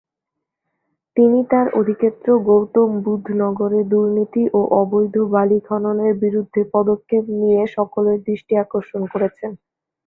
[1.17, 8.17] তিনি তার অধিক্ষেত্র গৌতম বুধ নগরে দুর্নীতি ও অবৈধ বালি খননের বিরুদ্ধে পদক্ষেপ নিয়ে সকলের
[8.27, 9.51] দৃষ্টি আকর্ষণ করেছেন।